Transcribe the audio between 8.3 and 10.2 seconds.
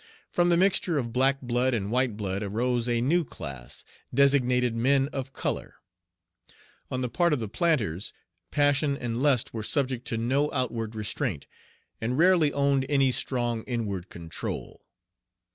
passion and lust were subject to